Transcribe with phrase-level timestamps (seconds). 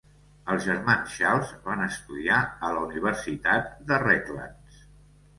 [0.51, 4.81] Els germans Charles van estudiar a la Universitat de Redlands.